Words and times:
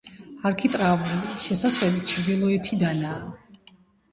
არქიტრავული 0.49 1.19
შესასვლელი 1.43 2.01
ჩრდილოეთიდანაა. 2.13 3.21